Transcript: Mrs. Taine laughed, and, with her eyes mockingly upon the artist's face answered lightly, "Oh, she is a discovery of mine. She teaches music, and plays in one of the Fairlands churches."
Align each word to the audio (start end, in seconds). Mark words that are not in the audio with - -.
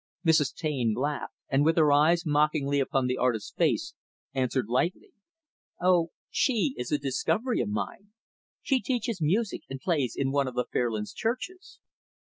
Mrs. 0.25 0.55
Taine 0.55 0.95
laughed, 0.97 1.35
and, 1.47 1.63
with 1.63 1.77
her 1.77 1.91
eyes 1.91 2.25
mockingly 2.25 2.79
upon 2.79 3.05
the 3.05 3.17
artist's 3.19 3.53
face 3.53 3.93
answered 4.33 4.67
lightly, 4.67 5.11
"Oh, 5.79 6.09
she 6.31 6.73
is 6.75 6.91
a 6.91 6.97
discovery 6.97 7.61
of 7.61 7.69
mine. 7.69 8.09
She 8.63 8.81
teaches 8.81 9.21
music, 9.21 9.61
and 9.69 9.79
plays 9.79 10.15
in 10.15 10.31
one 10.31 10.47
of 10.47 10.55
the 10.55 10.65
Fairlands 10.73 11.13
churches." 11.13 11.77